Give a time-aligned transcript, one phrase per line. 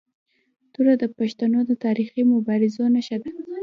[0.73, 3.29] توره د پښتنو د تاریخي مبارزو نښه ده.